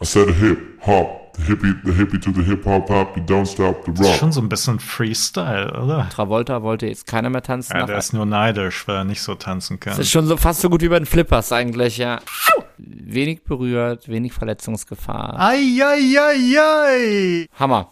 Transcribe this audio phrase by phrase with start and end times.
[0.00, 3.46] I said hip hop, the hippie, the hippie to the hip hop hop, you don't
[3.46, 3.98] stop the rock.
[3.98, 6.08] Das ist schon so ein bisschen Freestyle, oder?
[6.10, 7.76] Travolta wollte jetzt keiner mehr tanzen.
[7.76, 9.92] Ja, der ist nur neidisch, weil er nicht so tanzen kann.
[9.92, 12.20] Das ist schon so fast so gut wie bei den Flippers eigentlich, ja.
[12.78, 15.38] Wenig berührt, wenig Verletzungsgefahr.
[15.38, 16.68] Eieieiei!
[17.58, 17.90] Hammer.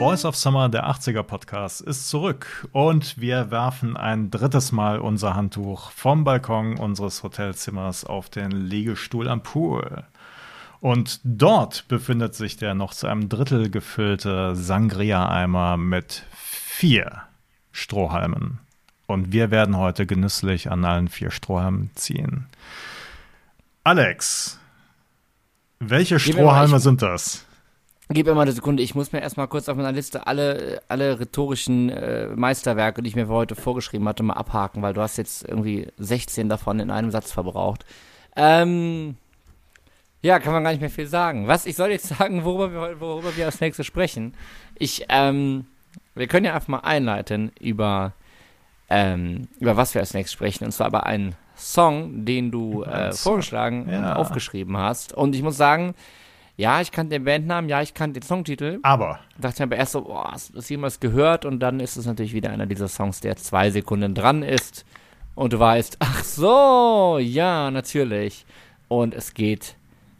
[0.00, 5.34] Boys of Summer, der 80er Podcast, ist zurück und wir werfen ein drittes Mal unser
[5.34, 10.04] Handtuch vom Balkon unseres Hotelzimmers auf den Liegestuhl am Pool.
[10.80, 17.24] Und dort befindet sich der noch zu einem Drittel gefüllte Sangria-Eimer mit vier
[17.70, 18.58] Strohhalmen.
[19.06, 22.46] Und wir werden heute genüsslich an allen vier Strohhalmen ziehen.
[23.84, 24.58] Alex,
[25.78, 27.44] welche Strohhalme sind das?
[28.12, 31.20] Gib mir mal eine Sekunde, ich muss mir erstmal kurz auf meiner Liste alle, alle
[31.20, 35.16] rhetorischen äh, Meisterwerke, die ich mir für heute vorgeschrieben hatte, mal abhaken, weil du hast
[35.16, 37.86] jetzt irgendwie 16 davon in einem Satz verbraucht.
[38.34, 39.16] Ähm,
[40.22, 41.46] ja, kann man gar nicht mehr viel sagen.
[41.46, 44.34] Was, ich soll jetzt sagen, worüber wir, worüber wir als nächstes sprechen.
[44.74, 45.66] Ich, ähm,
[46.16, 48.12] wir können ja einfach mal einleiten über,
[48.88, 50.64] ähm, über was wir als nächstes sprechen.
[50.64, 53.98] Und zwar über einen Song, den du äh, vorgeschlagen ja.
[53.98, 55.12] und aufgeschrieben hast.
[55.12, 55.94] Und ich muss sagen,
[56.60, 58.80] ja, ich kannte den Bandnamen, ja, ich kannte den Songtitel.
[58.82, 59.18] Aber.
[59.38, 61.46] Dachte mir aber erst so, boah, hast du jemals gehört?
[61.46, 64.84] Und dann ist es natürlich wieder einer dieser Songs, der zwei Sekunden dran ist.
[65.34, 68.44] Und du weißt, ach so, ja, natürlich.
[68.88, 69.74] Und es geht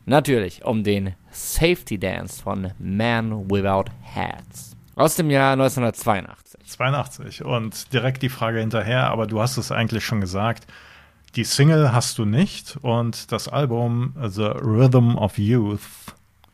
[0.06, 4.74] natürlich um den Safety Dance von Man Without Hats.
[4.96, 6.60] Aus dem Jahr 1982.
[6.66, 7.44] 82.
[7.44, 10.66] Und direkt die Frage hinterher, aber du hast es eigentlich schon gesagt.
[11.36, 15.80] Die Single hast du nicht und das Album The Rhythm of Youth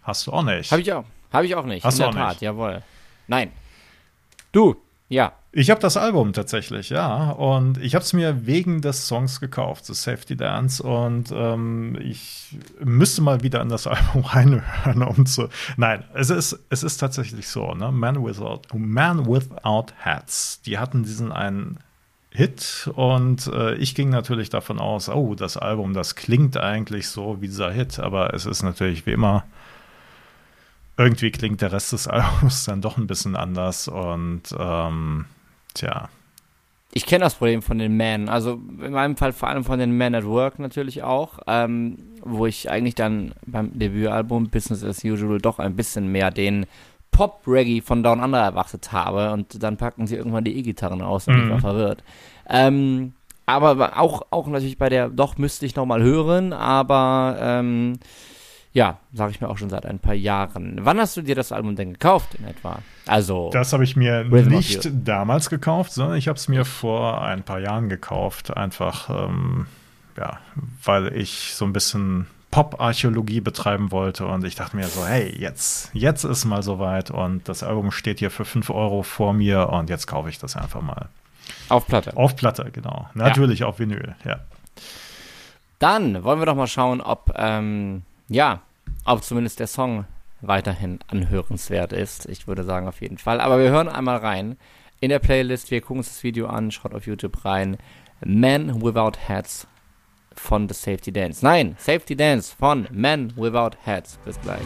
[0.07, 0.71] Hast du auch nicht.
[0.71, 1.05] Habe ich auch.
[1.33, 1.85] Habe ich auch nicht.
[1.85, 2.43] Hast in du der auch Tat, nicht.
[2.43, 2.83] jawohl.
[3.27, 3.51] Nein.
[4.53, 4.77] Du,
[5.09, 5.33] ja.
[5.51, 7.31] Ich habe das Album tatsächlich, ja.
[7.31, 10.81] Und ich habe es mir wegen des Songs gekauft, The Safety Dance.
[10.81, 15.49] Und ähm, ich müsste mal wieder in das Album reinhören, um zu.
[15.77, 17.91] Nein, es ist, es ist tatsächlich so, ne?
[17.91, 20.61] Man Without, Man Without Hats.
[20.62, 21.81] Die hatten diesen einen
[22.31, 27.41] Hit und äh, ich ging natürlich davon aus, oh, das Album, das klingt eigentlich so
[27.41, 29.45] wie dieser Hit, aber es ist natürlich wie immer
[30.99, 35.27] irgendwie klingt der Rest des Albums dann doch ein bisschen anders und ähm,
[35.75, 36.09] tja.
[36.93, 38.53] Ich kenne das Problem von den Men, also
[38.83, 42.71] in meinem Fall vor allem von den Men at Work natürlich auch, ähm, wo ich
[42.71, 46.65] eigentlich dann beim Debütalbum Business as Usual doch ein bisschen mehr den
[47.11, 51.37] Pop-Reggae von Down Under erwartet habe und dann packen sie irgendwann die E-Gitarren aus und
[51.37, 51.45] Mhm.
[51.45, 52.03] ich war verwirrt.
[52.49, 53.13] Ähm,
[53.45, 57.99] aber auch, auch natürlich bei der, doch müsste ich nochmal hören, aber ähm,
[58.76, 60.81] ja, sage ich mir auch schon seit ein paar Jahren.
[60.82, 62.81] Wann hast du dir das Album denn gekauft in etwa?
[63.06, 67.22] Also, Das habe ich mir Rhythm nicht damals gekauft, sondern ich habe es mir vor
[67.22, 68.54] ein paar Jahren gekauft.
[68.54, 69.66] Einfach, ähm,
[70.19, 70.41] ja,
[70.84, 75.88] weil ich so ein bisschen Pop-Archäologie betreiben wollte und ich dachte mir so, hey, jetzt,
[75.94, 79.88] jetzt ist mal soweit und das Album steht hier für 5 Euro vor mir und
[79.88, 81.09] jetzt kaufe ich das einfach mal.
[81.70, 82.15] auf Platte.
[82.15, 83.09] Auf Platte, genau.
[83.15, 84.41] Natürlich auf Vinyl, ja.
[85.78, 88.60] Dann wollen wir doch mal schauen, ob, ähm, ja,
[89.06, 90.05] ob zumindest der Song
[90.41, 92.27] weiterhin anhörenswert ist.
[92.27, 93.41] Ich würde sagen, auf jeden Fall.
[93.41, 94.56] Aber wir hören einmal rein
[95.00, 95.71] in der Playlist.
[95.71, 97.78] Wir gucken uns das Video an, schaut auf YouTube rein.
[98.25, 99.66] Men Without Hats
[100.34, 101.45] von The Safety Dance.
[101.45, 104.19] Nein, Safety Dance von Men Without Hats.
[104.25, 104.62] Bis gleich.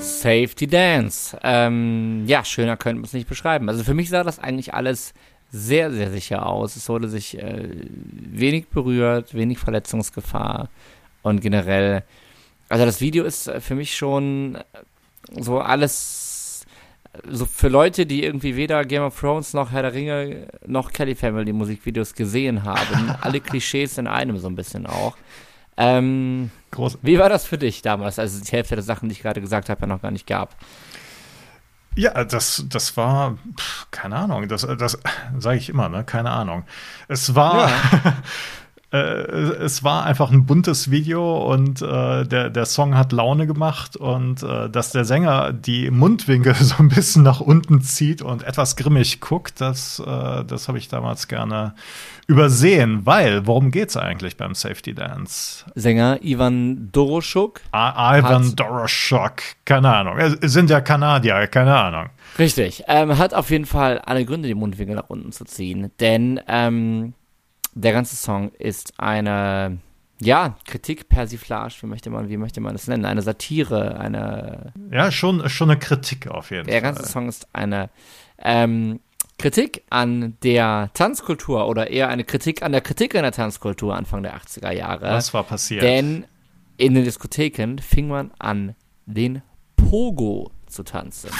[0.00, 1.38] Safety Dance.
[1.42, 3.68] Ähm, ja, schöner könnte man es nicht beschreiben.
[3.68, 5.14] Also für mich sah das eigentlich alles
[5.50, 6.76] sehr, sehr sicher aus.
[6.76, 10.68] Es wurde sich äh, wenig berührt, wenig Verletzungsgefahr
[11.26, 12.04] und generell,
[12.68, 14.58] also das Video ist äh, für mich schon
[15.32, 16.64] so alles,
[17.28, 21.16] so für Leute, die irgendwie weder Game of Thrones noch Herr der Ringe noch Kelly
[21.16, 23.10] Family Musikvideos gesehen haben.
[23.20, 25.16] Alle Klischees in einem so ein bisschen auch.
[25.76, 29.14] Ähm, Groß, wie war das für dich damals, als es die Hälfte der Sachen, die
[29.14, 30.54] ich gerade gesagt habe, ja noch gar nicht gab?
[31.96, 34.98] Ja, das, das war, pf, keine Ahnung, das, das
[35.38, 36.04] sage ich immer, ne?
[36.04, 36.64] Keine Ahnung.
[37.08, 37.68] Es war,
[38.92, 43.96] äh, es war einfach ein buntes Video und äh, der, der Song hat Laune gemacht
[43.96, 48.76] und äh, dass der Sänger die Mundwinkel so ein bisschen nach unten zieht und etwas
[48.76, 51.74] grimmig guckt, das, äh, das habe ich damals gerne
[52.28, 55.64] übersehen, weil, worum geht's eigentlich beim Safety Dance?
[55.74, 57.60] Sänger Ivan Doroschuk.
[57.74, 60.18] I Ivan Doroschuk, keine Ahnung.
[60.18, 62.10] Es sind ja Kanadier, keine Ahnung.
[62.38, 62.84] Richtig.
[62.88, 65.90] Ähm, hat auf jeden Fall alle Gründe, die Mundwinkel nach unten zu ziehen.
[66.00, 67.14] Denn ähm,
[67.76, 69.78] der ganze Song ist eine,
[70.20, 73.04] ja, Kritik, Persiflage, wie möchte man, wie möchte man das nennen?
[73.04, 74.72] Eine Satire, eine.
[74.90, 76.80] Ja, schon, schon eine Kritik auf jeden der Fall.
[76.80, 77.90] Der ganze Song ist eine
[78.38, 79.00] ähm,
[79.38, 84.22] Kritik an der Tanzkultur oder eher eine Kritik an der Kritik an der Tanzkultur Anfang
[84.22, 85.10] der 80er Jahre.
[85.10, 85.82] Was war passiert?
[85.82, 86.24] Denn
[86.78, 88.74] in den Diskotheken fing man an,
[89.04, 89.42] den
[89.76, 91.30] Pogo zu tanzen.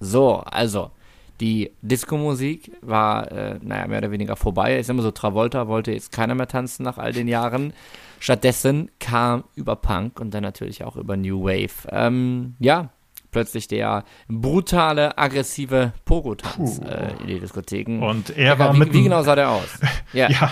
[0.00, 0.92] So, also
[1.40, 4.82] die Disco-Musik war, äh, naja, mehr oder weniger vorbei.
[4.82, 7.72] Sag mal so, Travolta wollte jetzt keiner mehr tanzen nach all den Jahren.
[8.20, 11.88] Stattdessen kam über Punk und dann natürlich auch über New Wave.
[11.90, 12.90] Ähm, ja,
[13.34, 18.02] plötzlich der brutale, aggressive Pogo-Tanz äh, in die Diskotheken.
[18.02, 18.92] Und er war wie, mit.
[18.94, 19.68] Wie genau sah der aus?
[20.14, 20.30] ja.
[20.30, 20.50] ja.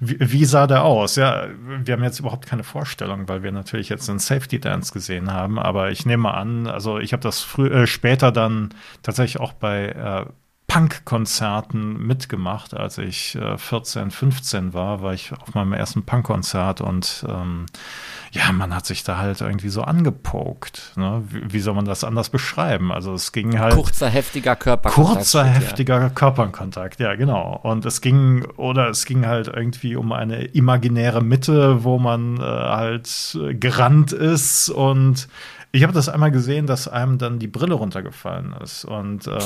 [0.00, 1.14] Wie, wie, sah der aus?
[1.14, 5.32] Ja, wir haben jetzt überhaupt keine Vorstellung, weil wir natürlich jetzt einen Safety Dance gesehen
[5.32, 5.58] haben.
[5.58, 8.70] Aber ich nehme an, also ich habe das früh, äh, später dann
[9.02, 10.26] tatsächlich auch bei äh,
[10.74, 17.24] Punk-Konzerten mitgemacht, als ich äh, 14, 15 war, war ich auf meinem ersten Punk-Konzert und
[17.28, 17.66] ähm,
[18.32, 20.94] ja, man hat sich da halt irgendwie so angepokt.
[20.96, 21.22] Ne?
[21.28, 22.90] Wie, wie, soll man das anders beschreiben?
[22.90, 23.74] Also es ging halt.
[23.74, 25.16] Kurzer, heftiger Körperkontakt.
[25.16, 26.08] Kurzer, heftiger ja.
[26.08, 27.60] Körperkontakt, ja, genau.
[27.62, 32.40] Und es ging, oder es ging halt irgendwie um eine imaginäre Mitte, wo man äh,
[32.40, 35.28] halt gerannt ist und
[35.70, 39.38] ich habe das einmal gesehen, dass einem dann die Brille runtergefallen ist und äh,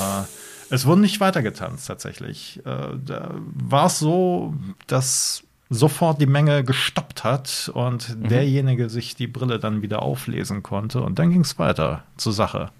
[0.69, 2.61] es wurde nicht weitergetanzt tatsächlich.
[2.65, 4.53] Äh, da war es so,
[4.87, 8.27] dass sofort die Menge gestoppt hat und mhm.
[8.27, 12.71] derjenige sich die Brille dann wieder auflesen konnte und dann ging es weiter zur Sache.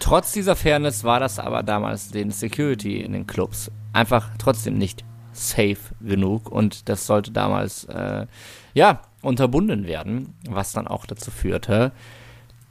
[0.00, 5.04] Trotz dieser Fairness war das aber damals den Security in den Clubs einfach trotzdem nicht
[5.32, 8.26] safe genug und das sollte damals äh,
[8.74, 11.92] ja unterbunden werden, was dann auch dazu führte,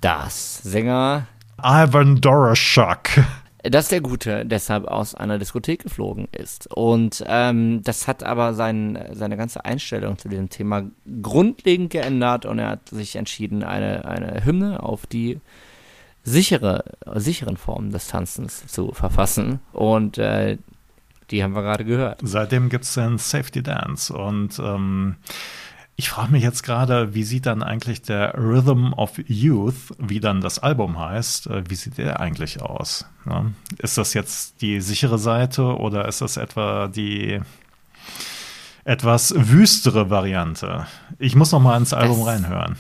[0.01, 1.27] dass Sänger
[1.61, 3.23] Ivan Doroschak
[3.63, 6.67] dass der Gute deshalb aus einer Diskothek geflogen ist.
[6.73, 10.83] Und ähm, das hat aber sein, seine ganze Einstellung zu diesem Thema
[11.21, 15.39] grundlegend geändert und er hat sich entschieden, eine, eine Hymne auf die
[16.23, 16.83] sichere,
[17.15, 19.59] sicheren Formen des Tanzens zu verfassen.
[19.73, 20.57] Und äh,
[21.31, 22.21] die haben wir gerade gehört.
[22.23, 25.15] Seitdem gibt es den Safety Dance und ähm,
[25.99, 30.39] ich frage mich jetzt gerade, wie sieht dann eigentlich der Rhythm of Youth, wie dann
[30.39, 33.05] das Album heißt, äh, wie sieht der eigentlich aus?
[33.25, 33.47] Ja?
[33.79, 37.41] Ist das jetzt die sichere Seite oder ist das etwa die
[38.85, 40.87] etwas wüstere Variante?
[41.17, 42.77] Ich muss noch mal ins Album das reinhören.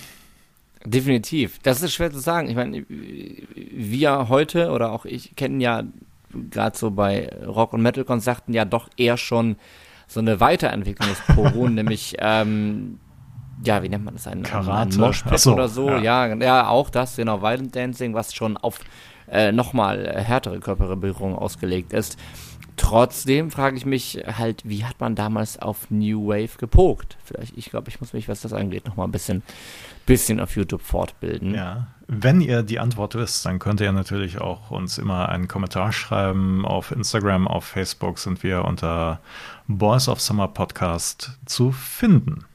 [0.85, 1.59] Definitiv.
[1.61, 2.47] Das ist schwer zu sagen.
[2.47, 5.83] Ich meine, wir heute oder auch ich kennen ja
[6.51, 9.57] gerade so bei Rock- und Metal-Konzerten ja doch eher schon
[10.07, 12.97] so eine Weiterentwicklung des Pogo, nämlich ähm,
[13.63, 14.27] ja, wie nennt man das?
[14.27, 15.03] Ein, Karate.
[15.03, 15.89] ein so, oder so.
[15.89, 16.27] Ja.
[16.27, 16.35] ja.
[16.35, 18.79] ja, auch das, genau, Violent Dancing, was schon auf
[19.29, 22.17] äh, nochmal äh, härtere Körperberührung ausgelegt ist.
[22.77, 27.17] Trotzdem frage ich mich halt, wie hat man damals auf New Wave gepokt?
[27.25, 29.43] Vielleicht, ich glaube, ich muss mich, was das angeht, nochmal ein bisschen,
[30.05, 31.53] bisschen auf YouTube fortbilden.
[31.53, 35.91] Ja, wenn ihr die Antwort wisst, dann könnt ihr natürlich auch uns immer einen Kommentar
[35.91, 36.65] schreiben.
[36.65, 39.19] Auf Instagram, auf Facebook sind wir unter
[39.67, 42.45] Boys of Summer Podcast zu finden.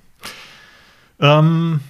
[1.20, 1.81] Ähm,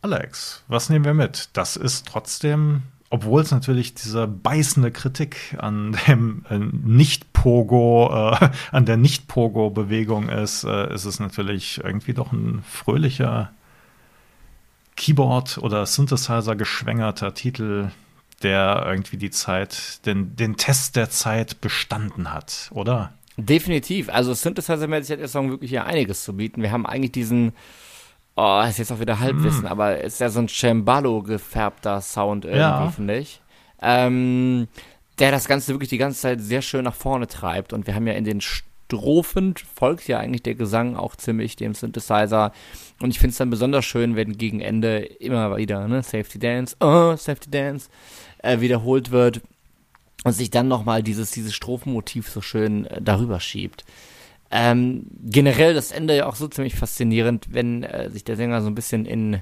[0.00, 1.50] Alex, was nehmen wir mit?
[1.52, 8.84] Das ist trotzdem, obwohl es natürlich diese beißende Kritik an dem äh, Nicht-Pogo, äh, an
[8.86, 13.52] der Nicht-Pogo-Bewegung ist, äh, ist es natürlich irgendwie doch ein fröhlicher
[14.96, 17.90] Keyboard- oder Synthesizer geschwängerter Titel,
[18.42, 23.12] der irgendwie die Zeit, den, den Test der Zeit bestanden hat, oder?
[23.36, 24.08] Definitiv.
[24.10, 26.60] Also Synthesizer-mäßig hat der Song wirklich ja einiges zu bieten.
[26.60, 27.52] Wir haben eigentlich diesen
[28.34, 29.66] Oh, ist jetzt auch wieder Halbwissen, mm.
[29.66, 32.90] aber ist ja so ein Cembalo gefärbter Sound irgendwie, ja.
[32.90, 33.42] finde ich.
[33.82, 34.68] Ähm,
[35.18, 37.72] der das Ganze wirklich die ganze Zeit sehr schön nach vorne treibt.
[37.72, 41.74] Und wir haben ja in den Strophen folgt ja eigentlich der Gesang auch ziemlich dem
[41.74, 42.52] Synthesizer.
[43.00, 46.76] Und ich finde es dann besonders schön, wenn gegen Ende immer wieder, ne, Safety Dance,
[46.80, 47.88] oh, Safety Dance,
[48.38, 49.40] äh, wiederholt wird
[50.24, 53.84] und sich dann nochmal dieses, dieses Strophenmotiv so schön äh, darüber schiebt.
[54.54, 58.68] Ähm, generell das Ende ja auch so ziemlich faszinierend, wenn äh, sich der Sänger so
[58.68, 59.40] ein bisschen in,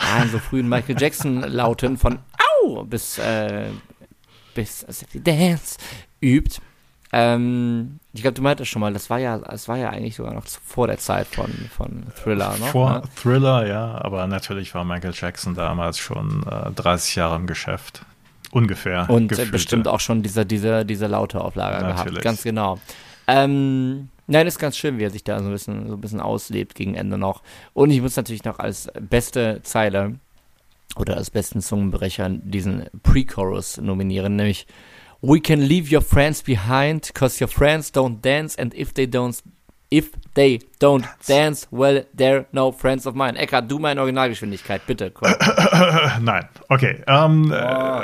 [0.00, 2.18] ja, in so frühen Michael Jackson Lauten von
[2.64, 3.66] Au bis äh,
[4.54, 5.78] bis Dance
[6.20, 6.60] übt.
[7.12, 10.34] Ähm, ich glaube, du meintest schon mal, das war ja, das war ja eigentlich sogar
[10.34, 12.66] noch vor der Zeit von, von Thriller, ne?
[12.66, 13.02] Vor ja?
[13.14, 18.02] Thriller, ja, aber natürlich war Michael Jackson damals schon äh, 30 Jahre im Geschäft.
[18.50, 19.08] Ungefähr.
[19.08, 19.52] Und gefühlte.
[19.52, 22.06] bestimmt auch schon diese, diese, diese laute Auflage natürlich.
[22.06, 22.22] gehabt.
[22.22, 22.80] Ganz genau.
[23.26, 26.20] Ähm, Nein, ist ganz schön, wie er sich da so ein bisschen, so ein bisschen
[26.20, 27.42] auslebt gegen Ende noch.
[27.74, 30.18] Und ich muss natürlich noch als beste Zeile
[30.96, 34.66] oder als besten Zungenbrecher diesen Pre-Chorus nominieren, nämlich
[35.22, 39.40] We can leave your friends behind, cause your friends don't dance and if they don't
[39.88, 43.38] If they don't dance, well, they're no friends of mine.
[43.38, 45.12] Eckart, du meine Originalgeschwindigkeit, bitte.
[45.12, 45.32] Komm.
[46.22, 47.04] Nein, okay.
[47.06, 48.02] Ähm, Oh.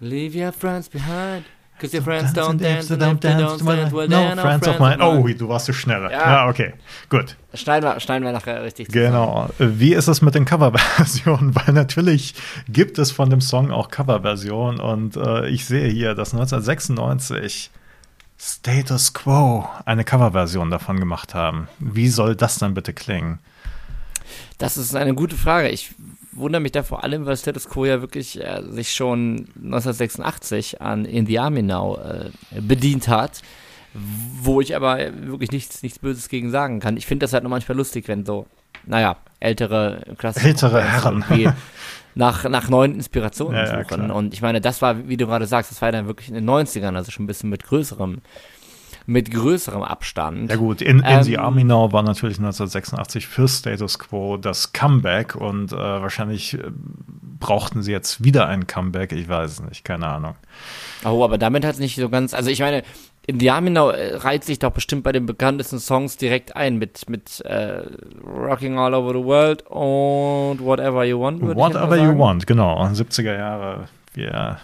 [0.00, 1.46] Leave your friends behind.
[1.80, 5.00] Cause your friends don't dance, don't dance, No, friends of mine.
[5.00, 6.10] Oh, du warst so schneller.
[6.10, 6.18] Ja.
[6.18, 6.74] Ja, okay.
[7.08, 7.36] Gut.
[7.54, 9.06] Schneiden wir, schneiden wir nachher richtig zusammen.
[9.06, 9.48] Genau.
[9.58, 11.54] Wie ist es mit den Coverversionen?
[11.54, 12.34] Weil natürlich
[12.68, 17.70] gibt es von dem Song auch Coverversionen und äh, ich sehe hier, dass 1996
[18.40, 21.68] Status Quo eine Coverversion davon gemacht haben.
[21.78, 23.38] Wie soll das dann bitte klingen?
[24.58, 25.68] Das ist eine gute Frage.
[25.68, 25.94] Ich
[26.38, 31.04] wundere mich da vor allem, weil Status Quo ja wirklich äh, sich schon 1986 an
[31.04, 32.30] In the Army Now äh,
[32.60, 33.42] bedient hat,
[33.94, 36.96] wo ich aber wirklich nichts, nichts Böses gegen sagen kann.
[36.96, 38.46] Ich finde das halt nur manchmal lustig, wenn so,
[38.86, 41.24] naja, ältere Klassiker Ältere Herren.
[42.14, 43.86] nach, nach neuen Inspirationen Ja, ja, suchen.
[44.06, 44.14] klar.
[44.14, 46.48] Und ich meine, das war, wie du gerade sagst, das war dann wirklich in den
[46.48, 48.18] 90ern, also schon ein bisschen mit größerem,
[49.08, 50.50] mit größerem Abstand.
[50.50, 54.74] Ja gut, in, in Ähm, the Army Now war natürlich 1986 für Status Quo das
[54.74, 56.70] Comeback und äh, wahrscheinlich äh,
[57.40, 59.12] brauchten sie jetzt wieder ein Comeback.
[59.12, 60.34] Ich weiß es nicht, keine Ahnung.
[61.06, 62.34] Oh, aber damit hat es nicht so ganz.
[62.34, 62.82] Also ich meine,
[63.26, 67.84] Indiaminau äh, reiht sich doch bestimmt bei den bekanntesten Songs direkt ein mit, mit äh,
[68.26, 71.40] Rocking All Over the World und Whatever You Want.
[71.40, 72.18] Whatever You.
[72.18, 72.78] Want, genau.
[72.84, 73.88] 70er Jahre.
[74.12, 74.58] Wir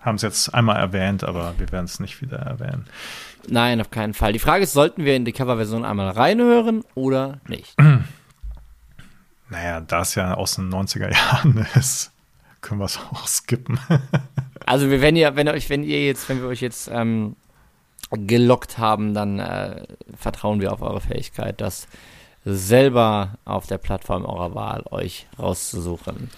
[0.00, 2.86] haben es jetzt einmal erwähnt, aber wir werden es nicht wieder erwähnen.
[3.48, 4.32] Nein, auf keinen Fall.
[4.32, 7.74] Die Frage ist, sollten wir in die Coverversion einmal reinhören oder nicht?
[9.50, 12.12] Naja, da es ja aus den 90er Jahren ist,
[12.60, 13.78] können wir es auch skippen.
[14.66, 17.36] Also wir- wenn ihr, wenn euch, wenn ihr jetzt, wenn wir euch jetzt ähm,
[18.10, 21.88] gelockt haben, dann äh, vertrauen wir auf eure Fähigkeit, das
[22.44, 26.28] selber auf der Plattform eurer Wahl euch rauszusuchen.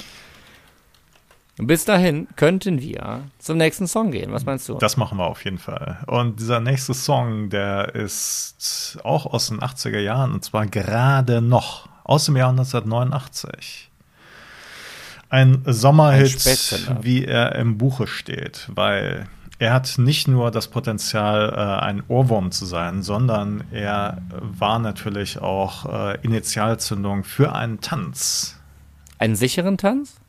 [1.57, 4.33] Bis dahin könnten wir zum nächsten Song gehen.
[4.33, 4.79] Was meinst du?
[4.79, 5.99] Das machen wir auf jeden Fall.
[6.07, 11.89] Und dieser nächste Song, der ist auch aus den 80er Jahren und zwar gerade noch
[12.05, 13.91] aus dem Jahr 1989.
[15.29, 19.29] Ein Sommerhit, Ein wie er im Buche steht, weil
[19.61, 25.39] er hat nicht nur das Potenzial, äh, ein Ohrwurm zu sein, sondern er war natürlich
[25.39, 28.59] auch äh, Initialzündung für einen Tanz.
[29.19, 30.20] Einen sicheren Tanz?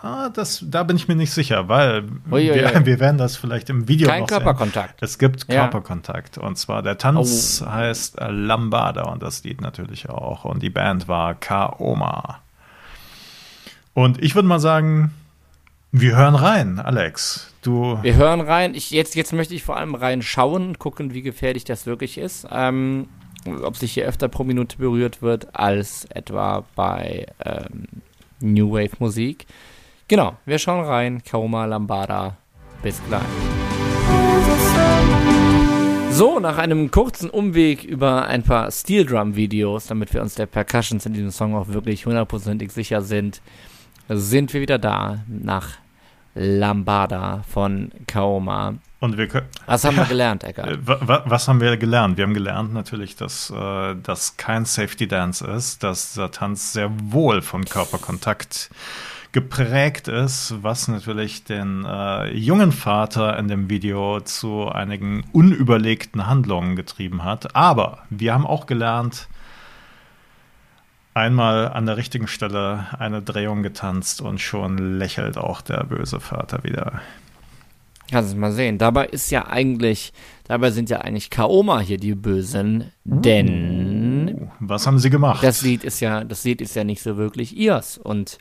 [0.00, 3.36] Ah, das, da bin ich mir nicht sicher, weil Ui, ui, wir, wir werden das
[3.36, 4.38] vielleicht im Video Kein noch sehen.
[4.38, 5.02] Körperkontakt.
[5.02, 5.62] Es gibt Ja.
[5.62, 6.38] Körperkontakt.
[6.38, 7.70] Und zwar der Tanz Oh.
[7.70, 10.44] heißt äh, Lambada und das Lied natürlich auch.
[10.44, 12.38] Und die Band war Kaoma.
[13.94, 15.12] Und ich würde mal sagen,
[15.90, 17.52] wir hören rein, Alex.
[17.62, 17.98] Du.
[18.02, 18.74] Wir hören rein.
[18.74, 22.46] Ich, jetzt, jetzt möchte ich vor allem reinschauen und gucken, wie gefährlich das wirklich ist.
[22.52, 23.08] Ähm,
[23.62, 27.86] ob sich hier öfter pro Minute berührt wird als etwa bei ähm,
[28.40, 29.46] New Wave Musik.
[30.08, 31.22] Genau, wir schauen rein.
[31.22, 32.36] Kaoma Lambada.
[32.82, 33.22] Bis gleich.
[36.10, 40.46] So, nach einem kurzen Umweg über ein paar Steel Drum Videos, damit wir uns der
[40.46, 43.40] Percussions in diesem Song auch wirklich hundertprozentig sicher sind,
[44.08, 45.68] sind wir wieder da nach
[46.34, 48.74] Lambada von Kaoma.
[49.00, 49.46] Und wir können.
[49.66, 50.68] Was haben wir gelernt, Eckart?
[50.70, 52.16] Äh, wa- wa- Was haben wir gelernt?
[52.16, 56.90] Wir haben gelernt natürlich, dass äh, das kein Safety Dance ist, dass dieser Tanz sehr
[57.12, 58.70] wohl von Körperkontakt
[59.32, 66.76] geprägt ist, was natürlich den äh, jungen Vater in dem Video zu einigen unüberlegten Handlungen
[66.76, 67.54] getrieben hat.
[67.54, 69.28] Aber wir haben auch gelernt,
[71.14, 76.64] einmal an der richtigen Stelle eine Drehung getanzt und schon lächelt auch der böse Vater
[76.64, 77.00] wieder.
[78.10, 78.78] Kannst du mal sehen.
[78.78, 84.98] Dabei ist ja eigentlich, dabei sind ja eigentlich Kaoma hier die Bösen, denn Was haben
[84.98, 85.42] sie gemacht?
[85.44, 88.38] das Lied ist ja, das Lied ist ja nicht so wirklich ihrs und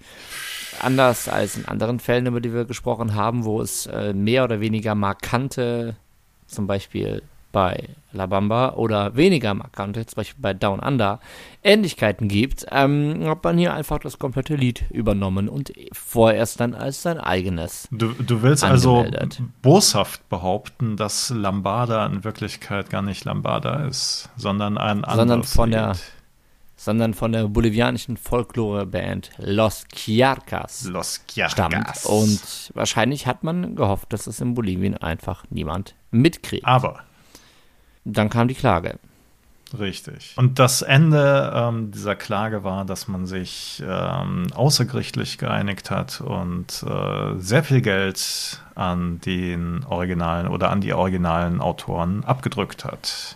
[0.82, 4.60] anders als in anderen Fällen, über die wir gesprochen haben, wo es äh, mehr oder
[4.60, 5.96] weniger markante,
[6.48, 7.22] zum Beispiel
[7.54, 11.20] bei La Bamba oder weniger markante, zum Beispiel bei Down Under,
[11.64, 17.02] Ähnlichkeiten gibt, ähm, hat man hier einfach das komplette Lied übernommen und vorerst dann als
[17.02, 17.88] sein eigenes.
[17.92, 19.42] Du, du willst also angemeldet.
[19.62, 25.72] boshaft behaupten, dass Lambada in Wirklichkeit gar nicht Lambada ist, sondern ein anderes Sondern von
[25.72, 26.02] der- Lied.
[26.78, 31.74] Sondern von der bolivianischen Folklore-Band Los Quiarcas Los stammt.
[31.74, 32.06] Quiarcas.
[32.06, 36.66] Und wahrscheinlich hat man gehofft, dass es in Bolivien einfach niemand mitkriegt.
[36.66, 37.02] Aber,
[38.06, 39.00] Dann kam die Klage.
[39.78, 40.34] richtig.
[40.38, 46.84] Und das Ende ähm, dieser Klage war, dass man sich ähm, außergerichtlich geeinigt hat und
[46.88, 53.36] äh, sehr viel Geld an den originalen oder an die originalen Autoren abgedrückt hat.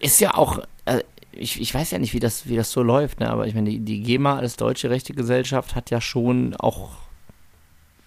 [0.00, 3.20] Ist ja auch, äh, ich, ich weiß ja nicht, wie das, wie das so läuft,
[3.20, 3.30] ne?
[3.30, 6.90] aber ich meine, die, die GEMA als deutsche Rechtegesellschaft hat ja schon auch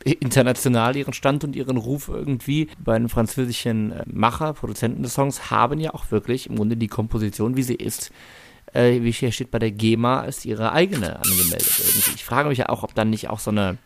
[0.04, 2.66] international ihren Stand und ihren Ruf irgendwie.
[2.66, 6.88] Die beiden französischen äh, Macher, Produzenten des Songs, haben ja auch wirklich im Grunde die
[6.88, 8.12] Komposition, wie sie ist,
[8.74, 11.80] äh, wie hier steht bei der GEMA, als ihre eigene angemeldet.
[11.80, 12.12] Irgendwie.
[12.16, 13.78] Ich frage mich ja auch, ob dann nicht auch so eine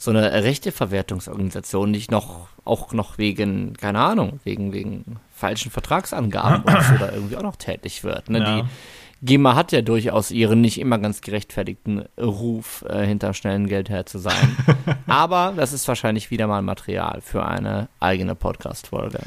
[0.00, 6.82] so eine Rechteverwertungsorganisation nicht noch auch noch wegen, keine Ahnung, wegen, wegen falschen Vertragsangaben oder
[6.82, 8.30] so da irgendwie auch noch tätig wird.
[8.30, 8.38] Ne?
[8.38, 8.62] Ja.
[8.62, 8.68] Die
[9.22, 14.06] GEMA hat ja durchaus ihren nicht immer ganz gerechtfertigten Ruf, äh, hinterm schnellen Geld her
[14.06, 14.56] zu sein.
[15.06, 19.20] Aber das ist wahrscheinlich wieder mal Material für eine eigene Podcast-Folge.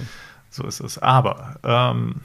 [0.49, 0.97] So ist es.
[0.97, 2.21] Aber ähm,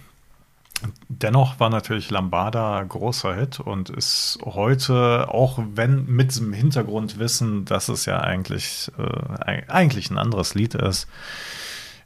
[1.09, 7.89] dennoch war natürlich Lambada großer Hit und ist heute, auch wenn mit diesem Hintergrundwissen, dass
[7.89, 11.09] es ja eigentlich, äh, eigentlich ein anderes Lied ist,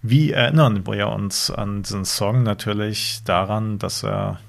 [0.02, 4.40] wie erinnern wir uns an diesen Song natürlich daran, dass er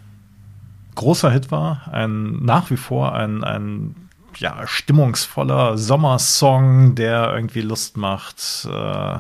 [0.95, 3.95] großer Hit war, ein nach wie vor ein, ein
[4.37, 9.19] ja, stimmungsvoller Sommersong, der irgendwie Lust macht, äh,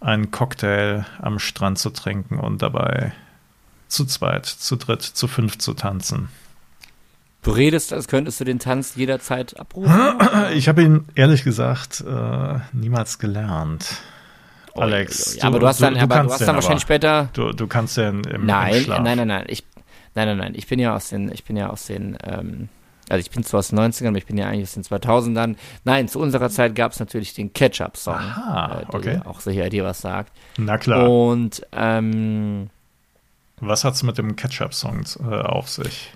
[0.00, 3.12] einen Cocktail am Strand zu trinken und dabei
[3.88, 6.28] zu zweit, zu dritt, zu fünf zu tanzen.
[7.42, 9.94] Du redest, als könntest du den Tanz jederzeit abrufen.
[10.54, 13.86] Ich habe ihn ehrlich gesagt äh, niemals gelernt.
[14.74, 17.30] Alex, ja, aber du hast dann, aber du hast dann wahrscheinlich später.
[17.32, 19.00] Du, du kannst den im, im Nein, Schlaf.
[19.00, 19.44] nein, nein, nein.
[19.48, 19.64] Ich,
[20.14, 20.52] nein, nein, nein.
[20.56, 22.68] Ich bin ja aus den, ich bin ja aus den, ähm,
[23.08, 25.56] also ich bin zwar aus den 90ern, aber ich bin ja eigentlich aus den 2000ern.
[25.84, 29.20] Nein, zu unserer Zeit gab es natürlich den Ketchup-Song, Aha, äh, der okay.
[29.24, 30.32] auch sicher dir was sagt.
[30.58, 31.08] Na klar.
[31.08, 32.70] Und ähm,
[33.60, 36.12] Was hat's mit dem Ketchup-Song äh, auf sich?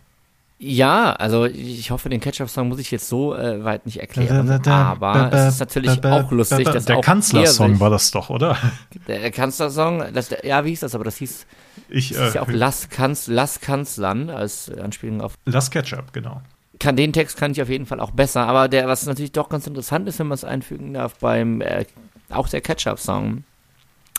[0.64, 4.48] ja, also ich hoffe, den Ketchup-Song muss ich jetzt so äh, weit nicht erklären.
[4.68, 8.56] Aber es ist natürlich auch lustig, dass Der er Kanzlersong war das doch, oder?
[9.08, 10.94] Der Kanzlersong, das, ja, wie hieß das?
[10.94, 11.46] Aber das hieß,
[11.88, 16.12] Ich, das ist ja auch äh, Lass, Kanz, Lass Kanzlern als Anspielung auf Las Ketchup,
[16.12, 16.40] genau.
[16.78, 19.48] kann den Text kann ich auf jeden Fall auch besser, aber der, was natürlich doch
[19.48, 21.86] ganz interessant ist, wenn man es einfügen darf, beim äh,
[22.30, 23.42] auch der Ketchup-Song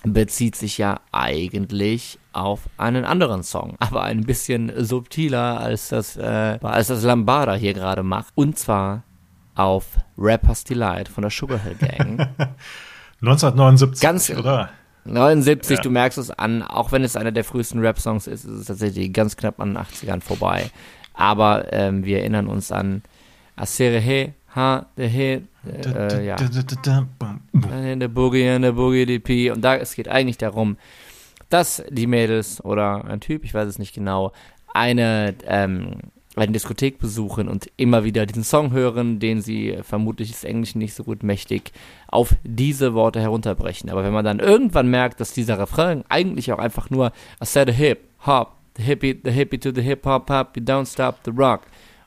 [0.03, 6.57] bezieht sich ja eigentlich auf einen anderen Song, aber ein bisschen subtiler als das, äh,
[6.61, 8.27] als das Lambada hier gerade macht.
[8.35, 9.03] Und zwar
[9.55, 9.85] auf
[10.17, 12.19] Rapper's Delight von der Sugar Hill Gang.
[13.21, 14.69] 1979, Ganz- oder?
[15.05, 15.83] 79, Ja.
[15.83, 19.11] du merkst es an, auch wenn es einer der frühesten Rap-Songs ist, ist es tatsächlich
[19.13, 20.69] ganz knapp an den 80ern vorbei.
[21.13, 23.01] Aber ähm, wir erinnern uns an
[23.55, 29.51] Asere He, Ha, de He, äh, ja, in der Boogie, in der Boogie DP.
[29.51, 30.77] Und da, es geht eigentlich darum,
[31.53, 34.31] dass die Mädels oder ein Typ, ich weiß es nicht genau,
[34.73, 35.97] eine, ähm,
[36.35, 40.95] eine Diskothek besuchen und immer wieder diesen Song hören, den sie vermutlich des Englischen nicht
[40.95, 41.71] so gut mächtig
[42.07, 43.91] auf diese Worte herunterbrechen.
[43.91, 47.69] Aber wenn man dann irgendwann merkt, dass dieser Refrain eigentlich auch einfach nur I said
[47.69, 51.19] a hip, hop, the hippie, the hippie to the hip hop, hop, you don't stop
[51.23, 51.61] the rock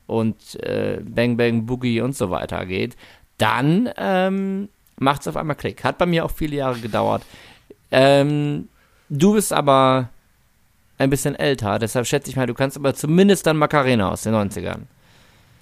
[0.09, 2.97] und äh, Bang Bang Boogie und so weiter geht,
[3.39, 5.85] dann ähm, macht es auf einmal Klick.
[5.85, 7.23] Hat bei mir auch viele Jahre gedauert.
[7.93, 8.69] Ähm,
[9.09, 10.09] du bist aber
[10.99, 14.35] ein bisschen älter, deshalb schätze ich mal, du kannst aber zumindest dann Macarena aus den
[14.35, 14.81] 90ern.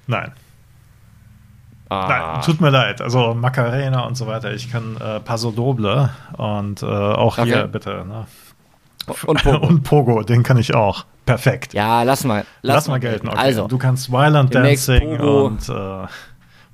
[0.07, 0.33] Nein,
[1.91, 3.01] Ah, nein, tut mir leid.
[3.03, 4.53] Also Macarena und so weiter.
[4.53, 7.45] Ich kann äh, Paso Doble und äh, auch Okay.
[7.53, 8.05] hier bitte.
[8.09, 8.27] Ne?
[9.27, 9.67] und Pogo.
[9.67, 11.05] Und Pogo, den kann ich auch.
[11.27, 11.75] Perfekt.
[11.75, 12.45] Ja, lass mal.
[12.63, 13.29] Lass, mal gelten.
[13.29, 13.37] Okay.
[13.39, 15.45] Also, du kannst Violent demnächst Dancing Pogo.
[15.47, 16.07] und äh,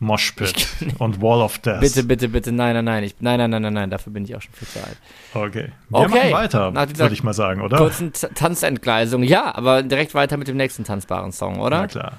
[0.01, 0.67] Moshpit
[0.99, 1.81] und Wall of Death.
[1.81, 4.35] bitte, bitte, bitte, nein, nein, nein, ich, nein, nein, nein, nein, nein, dafür bin ich
[4.35, 4.97] auch schon viel zu alt.
[5.35, 5.73] Okay.
[5.91, 6.09] Wir Okay.
[6.09, 7.77] machen weiter, würde ich mal sagen, oder?
[7.77, 11.87] Kurzen Tanzentgleisung, ja, aber direkt weiter mit dem nächsten tanzbaren Song, Na oder?
[11.87, 12.13] klar.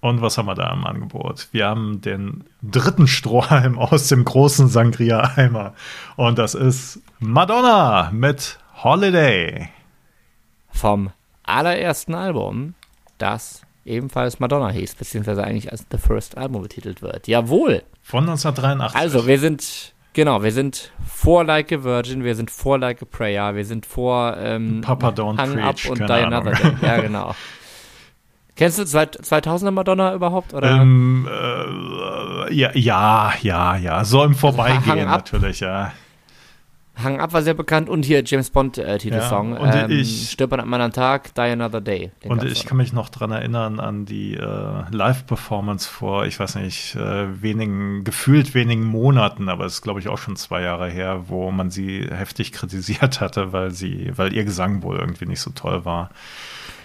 [0.00, 1.48] Und was haben wir da im Angebot?
[1.52, 5.72] Wir haben den dritten Strohhalm aus dem großen Sangria-Eimer.
[6.16, 9.70] Und das ist Madonna mit Holiday.
[10.70, 11.10] Vom
[11.42, 12.74] allerersten Album,
[13.18, 17.26] das ebenfalls Madonna hieß, beziehungsweise eigentlich als The First Album betitelt wird.
[17.28, 17.82] Jawohl.
[18.02, 18.98] Von 1983.
[19.00, 23.04] Also, wir sind, genau, wir sind vor Like a Virgin, wir sind vor Like a
[23.04, 26.80] Prayer, wir sind vor ähm, Papa Don't Hang Up Preach, und Die keine Another Ahnung.
[26.80, 26.88] Day.
[26.88, 27.34] Ja, genau.
[28.56, 30.54] Kennst du zwei- 2000er Madonna überhaupt?
[30.54, 30.70] Oder?
[30.70, 34.04] Ähm, äh, ja, ja, ja, ja.
[34.04, 35.24] So im Vorbeigehen Hang Up.
[35.32, 35.92] natürlich, ja.
[36.96, 39.54] Hang Up war sehr bekannt und hier James Bond äh, Titelsong.
[39.54, 42.12] Ja, und ähm, ich- Stirb an einem anderen Tag, Die Another Day.
[42.24, 46.54] Und ich auch kann mich noch dran erinnern an die äh, Live-Performance vor, ich weiß
[46.56, 50.88] nicht, äh, wenigen, gefühlt wenigen Monaten, aber es ist, glaube ich, auch schon zwei Jahre
[50.88, 55.40] her, wo man sie heftig kritisiert hatte, weil sie, weil ihr Gesang wohl irgendwie nicht
[55.40, 56.10] so toll war.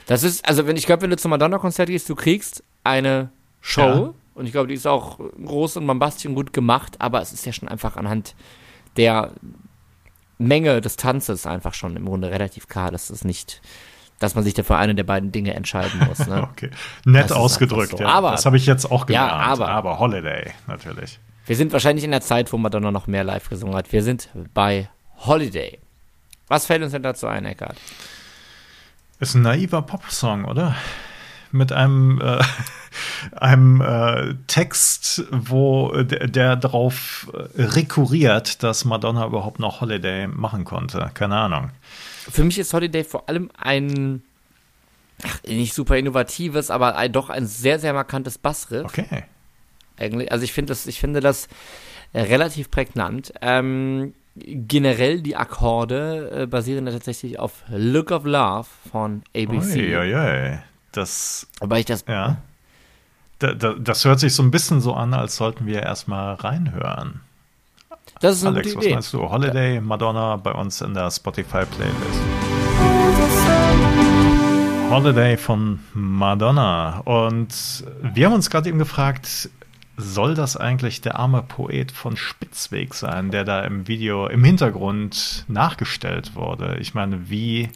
[0.07, 3.29] Das ist, also wenn ich glaube, wenn du zum Madonna-Konzert gehst, du kriegst eine
[3.61, 4.13] Show Ja.
[4.33, 7.45] und ich glaube, die ist auch groß und bombastisch und gut gemacht, aber es ist
[7.45, 8.33] ja schon einfach anhand
[8.97, 9.33] der
[10.39, 13.61] Menge des Tanzes einfach schon im Grunde relativ klar, dass es nicht,
[14.19, 16.25] dass man sich dafür eine der beiden Dinge entscheiden muss.
[16.27, 16.41] Ne?
[16.51, 16.71] Okay.
[17.05, 18.03] Nett Das ausgedrückt, so.
[18.03, 18.07] ja.
[18.09, 19.43] Aber- das habe ich jetzt auch Ja, gelernt.
[19.51, 21.19] aber- aber Holiday, natürlich.
[21.45, 23.91] Wir sind wahrscheinlich in der Zeit, wo Madonna noch mehr live gesungen hat.
[23.91, 24.89] Wir sind bei
[25.25, 25.79] Holiday.
[26.47, 27.75] Was fällt uns denn dazu ein, Eckart?
[29.19, 30.75] Ist ein naiver Popsong, oder?
[31.51, 32.41] Mit einem, äh,
[33.31, 41.11] einem äh, Text, wo der, der darauf rekurriert, dass Madonna überhaupt noch Holiday machen konnte.
[41.13, 41.71] Keine Ahnung.
[42.29, 44.21] Für mich ist Holiday vor allem ein
[45.23, 48.85] ach, nicht super innovatives, aber ein, doch ein sehr, sehr markantes Bassriff.
[48.85, 49.23] Okay.
[49.97, 51.47] Eigentlich, also ich finde das, ich finde das
[52.13, 53.33] äh, relativ prägnant.
[53.41, 59.97] Ähm, generell die Akkorde äh, basieren da tatsächlich auf Look of Love von ABC.
[59.97, 60.59] Ui, ui, ui.
[60.91, 61.47] Das.
[61.59, 62.05] Wobei ich das.
[62.07, 62.37] Ja.
[63.39, 67.21] Da, da, das hört sich so ein bisschen so an, als sollten wir erstmal reinhören.
[68.19, 68.93] Das ist Alex, was Idee.
[68.93, 69.29] meinst du?
[69.29, 72.21] Holiday, Madonna bei uns in der Spotify-Playlist.
[74.89, 76.99] Holiday von Madonna.
[77.05, 79.49] Und wir haben uns gerade eben gefragt,
[79.95, 85.45] soll das eigentlich der arme Poet von Spitzweg sein, der da im Video im Hintergrund
[85.47, 86.77] nachgestellt wurde?
[86.79, 87.69] Ich meine, wie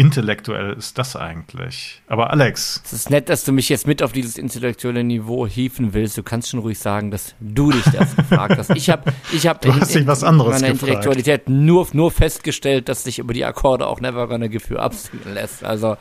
[0.00, 2.00] intellektuell ist das eigentlich?
[2.06, 5.92] Aber Alex, Es ist nett, dass du mich jetzt mit auf dieses intellektuelle Niveau hieven
[5.92, 6.16] willst.
[6.16, 8.70] Du kannst schon ruhig sagen, dass du dich das gefragt hast.
[8.70, 10.82] Ich habe ich hab Du hast dich was anderes meiner gefragt.
[10.82, 14.94] Intellektualität nur, nur festgestellt, dass sich über die Akkorde auch Never Gonna Give You Up
[14.94, 15.64] singen lässt.
[15.64, 15.96] Also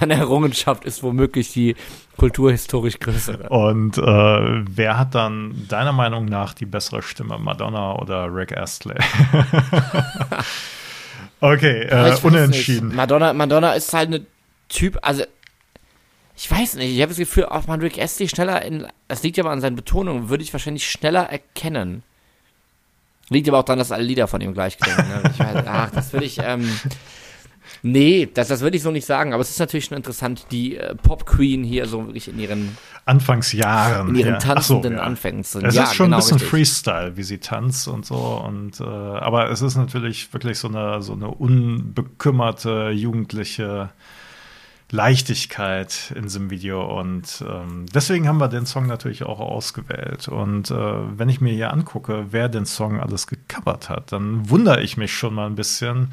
[0.00, 1.76] deine Errungenschaft ist womöglich die
[2.16, 3.50] kulturhistorisch größere.
[3.50, 8.96] und äh, wer hat dann deiner Meinung nach die bessere Stimme, Madonna oder Rick Astley?
[11.42, 12.88] okay, äh, unentschieden.
[12.88, 12.96] Nicht.
[12.96, 14.26] Madonna, Madonna ist halt eine
[14.68, 15.24] Typ, also
[16.34, 19.38] ich weiß nicht, ich habe das Gefühl, auch man Rick Astley schneller in, das liegt
[19.38, 22.02] aber an seinen Betonungen, würde ich wahrscheinlich schneller erkennen.
[23.28, 25.08] Liegt aber auch daran, dass alle Lieder von ihm gleich klingen.
[25.08, 25.30] Ne?
[25.32, 26.68] Ich weiß, ach, das würde ich, ähm,
[27.82, 30.76] nee, das, das würde ich so nicht sagen, aber es ist natürlich schon interessant, die
[30.76, 34.08] äh, Pop Queen hier so wirklich in ihren, Anfangsjahren.
[34.10, 34.38] in ihren ja.
[34.38, 35.02] Ach so, tanzenden ja.
[35.02, 36.50] Anfängen zu Es ja, ist schon genau, ein bisschen richtig.
[36.50, 38.16] Freestyle, wie sie tanzt und so.
[38.16, 43.90] Und äh, aber es ist natürlich wirklich so eine so eine unbekümmerte jugendliche
[44.92, 50.28] Leichtigkeit in diesem Video und ähm, deswegen haben wir den Song natürlich auch ausgewählt.
[50.28, 54.82] Und äh, wenn ich mir hier angucke, wer den Song alles gecovert hat, dann wundere
[54.82, 56.12] ich mich schon mal ein bisschen.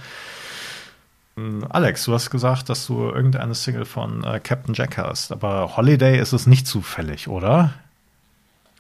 [1.37, 5.77] Ähm, Alex, du hast gesagt, dass du irgendeine Single von äh, Captain Jack hast, aber
[5.77, 7.73] Holiday ist es nicht zufällig, oder?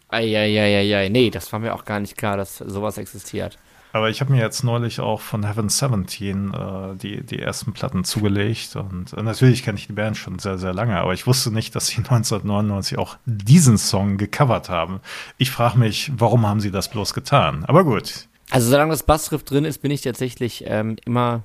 [0.09, 3.57] Eieieiei, nee, das war mir auch gar nicht klar, dass sowas existiert.
[3.91, 8.03] Aber ich habe mir jetzt neulich auch von Heaven 17 äh, die, die ersten Platten
[8.03, 8.75] zugelegt.
[8.75, 11.75] Und äh, natürlich kenne ich die Band schon sehr, sehr lange, aber ich wusste nicht,
[11.75, 14.99] dass sie 1999 auch diesen Song gecovert haben.
[15.37, 17.65] Ich frage mich, warum haben sie das bloß getan?
[17.65, 18.27] Aber gut.
[18.51, 21.43] Also solange das Bassriff drin ist, bin ich tatsächlich ähm, immer,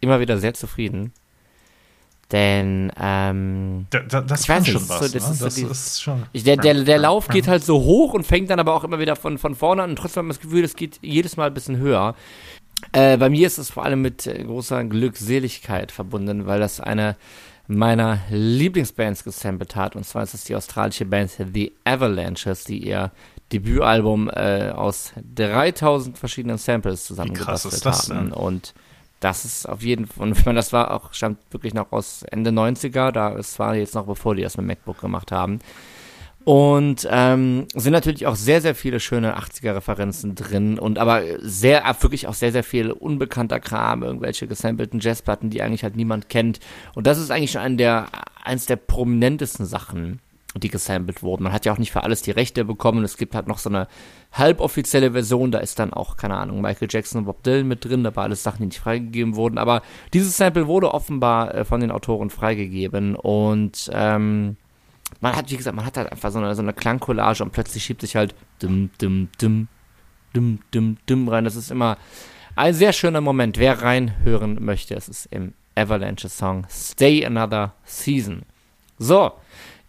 [0.00, 1.12] immer wieder sehr zufrieden.
[2.32, 4.98] Denn ähm, Da, da, das Ich weiß kann nicht, schon was.
[5.00, 5.32] so- das ne?
[5.32, 6.22] ist so das die- ist schon.
[6.32, 9.16] der, der, der Lauf geht halt so hoch und fängt dann aber auch immer wieder
[9.16, 9.90] von, von vorne an.
[9.90, 12.14] Und trotzdem hat man das Gefühl, es geht jedes Mal ein bisschen höher.
[12.92, 17.16] Äh, bei mir ist es vor allem mit äh, großer Glückseligkeit verbunden, weil das eine
[17.66, 19.96] meiner Lieblingsbands gesampelt hat.
[19.96, 23.10] Und zwar ist es die australische Band The Avalanches, die ihr
[23.52, 28.32] Debütalbum äh, aus 3000 verschiedenen Samples zusammengebastelt haben.
[28.32, 28.72] Und
[29.20, 32.22] das ist auf jeden Fall, und ich meine, das war auch, stammt wirklich noch aus
[32.22, 35.60] Ende 90er, da es war jetzt noch bevor die das mit MacBook gemacht haben.
[36.44, 42.26] Und ähm, sind natürlich auch sehr, sehr viele schöne 80er-Referenzen drin und aber sehr, wirklich
[42.26, 46.58] auch sehr, sehr viel unbekannter Kram, irgendwelche gesampelten Jazzplatten, die eigentlich halt niemand kennt.
[46.94, 48.06] Und das ist eigentlich schon ein der,
[48.42, 50.20] eins der prominentesten Sachen,
[50.56, 51.44] die gesampelt wurden.
[51.44, 53.04] Man hat ja auch nicht für alles die Rechte bekommen.
[53.04, 53.86] Es gibt halt noch so eine
[54.32, 58.04] halboffizielle Version, da ist dann auch, keine Ahnung, Michael Jackson und Bob Dylan mit drin,
[58.04, 59.58] da war alles Sachen, die nicht freigegeben wurden.
[59.58, 59.82] Aber
[60.12, 64.56] dieses Sample wurde offenbar äh, von den Autoren freigegeben und ähm,
[65.20, 67.84] man hat, wie gesagt, man hat halt einfach so eine, so eine Klangcollage und plötzlich
[67.84, 69.68] schiebt sich halt dum, dum, dum,
[70.32, 71.44] dum, dum, dum rein.
[71.44, 71.98] Das ist immer
[72.56, 73.58] ein sehr schöner Moment.
[73.58, 78.42] Wer reinhören möchte, es ist im Avalanche-Song Stay Another Season.
[78.98, 79.32] So,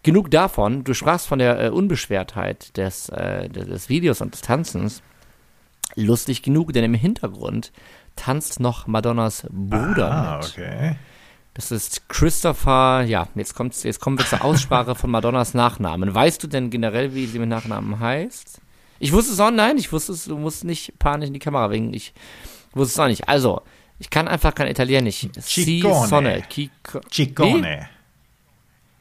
[0.02, 0.84] genug davon.
[0.84, 5.02] Du sprachst von der äh, Unbeschwertheit des, äh, des Videos und des Tanzens.
[5.94, 7.70] Lustig genug, denn im Hintergrund
[8.16, 10.46] tanzt noch Madonnas Bruder Ah, mit.
[10.50, 10.96] okay.
[11.54, 16.14] Das ist Christopher, ja, jetzt kommt's, jetzt kommen wir zur Aussprache von Madonnas Nachnamen.
[16.14, 18.60] Weißt du denn generell, wie sie mit Nachnamen heißt?
[19.00, 21.70] Ich wusste es auch, nein, ich wusste es, du musst nicht panisch in die Kamera
[21.70, 22.14] winken, ich
[22.72, 23.28] wusste es auch nicht.
[23.28, 23.60] Also,
[23.98, 25.26] ich kann einfach kein Italienisch.
[25.40, 26.06] Si Ciccone.
[26.06, 27.88] Sonne, Chico, Ciccone.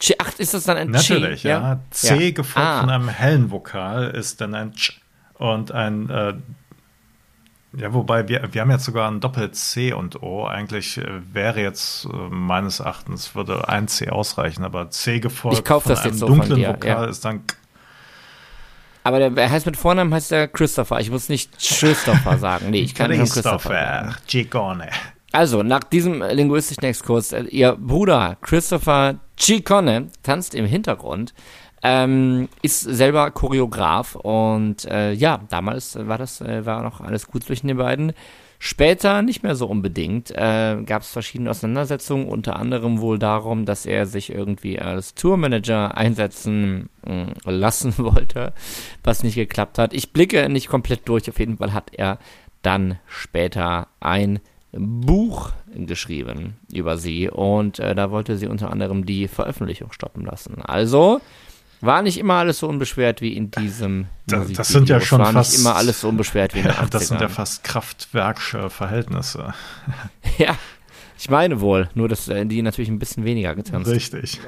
[0.02, 1.48] Chi- Ach, ist das dann ein Natürlich, Chi?
[1.50, 1.80] ja.
[1.92, 2.32] C Ja.
[2.32, 2.80] gefolgt Ah.
[2.82, 5.00] von einem hellen Vokal ist dann ein Ch
[5.36, 6.34] und ein äh,
[7.78, 10.46] ja, wobei wir, wir haben jetzt sogar ein Doppel-C und O.
[10.46, 15.96] Eigentlich äh, wäre jetzt äh, meines Erachtens würde ein C ausreichen, aber C gefolgt von
[15.96, 17.06] einem so von dunklen dir, Vokal ja.
[17.06, 17.56] ist dann K.
[19.04, 21.00] Aber der, er heißt mit Vornamen heißt er Christopher.
[21.00, 22.70] Ich muss nicht Christopher sagen.
[22.72, 24.16] Nee, ich kann schon Christopher.
[24.28, 24.90] Christopher.
[25.32, 31.34] Also, nach diesem linguistischen Exkurs, äh, ihr Bruder Christopher Ciccone tanzt im Hintergrund,
[31.84, 37.44] ähm, ist selber Choreograf und äh, ja, damals war das äh, war noch alles gut
[37.44, 38.14] zwischen den beiden.
[38.64, 40.30] Später nicht mehr so unbedingt.
[40.30, 45.98] Äh, Gab es verschiedene Auseinandersetzungen, unter anderem wohl darum, dass er sich irgendwie als Tourmanager
[45.98, 48.54] einsetzen mh, mm, lassen wollte,
[49.04, 49.96] was nicht geklappt hat.
[49.96, 51.28] Ich blicke nicht komplett durch.
[51.28, 52.20] Auf jeden Fall hat er
[52.62, 54.40] dann später ein
[54.74, 60.62] Buch geschrieben über sie und äh, da wollte sie unter anderem die Veröffentlichung stoppen lassen.
[60.62, 61.22] Also
[61.82, 65.34] war nicht immer alles so unbeschwert wie in diesem das, das sind ja schon war
[65.34, 68.70] fast nicht immer alles so unbeschwert wie in den ja, Das sind ja fast Kraftwerksche
[68.70, 69.54] Verhältnisse.
[70.38, 70.56] ja,
[71.22, 73.92] ich meine wohl, nur dass äh, die natürlich ein bisschen weniger getanzt.
[73.92, 74.42] Richtig.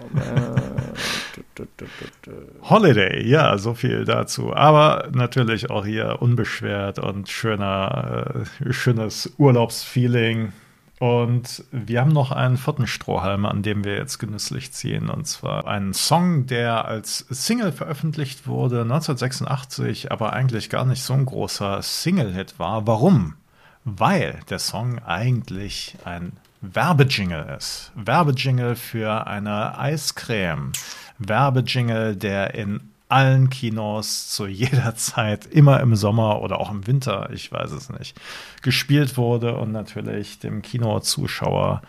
[2.64, 4.56] Holiday, ja, so viel dazu.
[4.56, 10.52] Aber natürlich auch hier unbeschwert und schöner, äh, schönes Urlaubsfeeling.
[10.98, 15.12] Und wir haben noch einen vierten Strohhalm, an dem wir jetzt genüsslich ziehen.
[15.12, 21.14] Und zwar einen Song, der als Single veröffentlicht wurde 1986, aber eigentlich gar nicht so
[21.14, 22.88] ein großer Single-Hit war.
[22.88, 23.36] Warum?
[23.84, 26.32] Weil der Song eigentlich ein
[26.64, 27.92] Werbejingle ist.
[27.94, 30.72] Werbejingle für eine Eiscreme.
[31.20, 37.30] Werbejingle, der in allen Kinos zu jeder Zeit, immer im Sommer oder auch im Winter,
[37.34, 38.20] ich weiß es nicht,
[38.62, 41.82] gespielt wurde und natürlich dem Kinozuschauer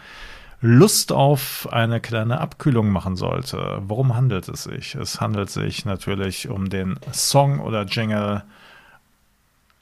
[0.61, 3.83] Lust auf eine kleine Abkühlung machen sollte.
[3.87, 4.95] Worum handelt es sich?
[4.95, 8.43] Es handelt sich natürlich um den Song oder Jingle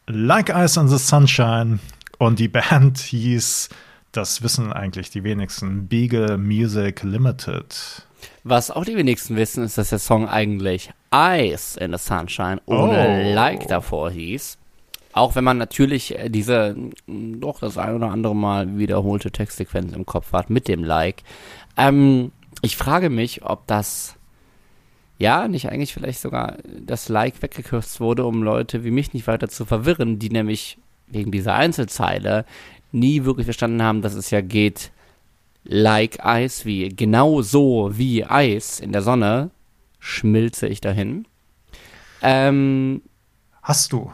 [0.09, 1.79] Like Ice in the Sunshine
[2.19, 3.69] und die Band hieß,
[4.13, 8.07] das wissen eigentlich die wenigsten, Beagle Music Limited.
[8.45, 13.31] Was auch die wenigsten wissen, ist, dass der Song eigentlich Ice in the Sunshine ohne
[13.31, 13.35] oh.
[13.35, 14.59] Like davor hieß.
[15.15, 20.07] Auch wenn man natürlich äh, diese doch das ein oder andere Mal wiederholte Textsequenz im
[20.07, 21.23] Kopf hat mit dem Like.
[21.77, 24.17] Ähm, ich frage mich, ob das
[25.19, 29.49] ja nicht eigentlich vielleicht sogar das Like weggekürzt wurde, um Leute wie mich nicht weiter
[29.49, 32.45] zu verwirren, die nämlich wegen dieser Einzelzeile
[32.93, 34.91] nie wirklich verstanden haben, dass es ja geht,
[35.65, 39.51] like Eis, wie genau so wie Eis in der Sonne,
[39.99, 41.27] schmilze ich dahin.
[42.23, 43.03] Ähm,
[43.63, 44.11] Hast du?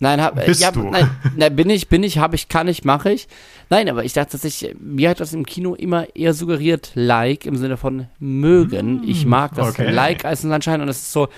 [0.00, 0.90] Nein, hab, Bist ja, du?
[0.90, 3.28] Nein, nein, bin ich, bin ich, habe ich, kann ich, mache ich.
[3.70, 7.46] Nein, aber ich dachte, dass ich, mir hat das im Kino immer eher suggeriert, like
[7.46, 9.02] im Sinne von mögen.
[9.08, 9.90] ich mag das okay.
[9.90, 11.28] like als anscheinend und es ist so,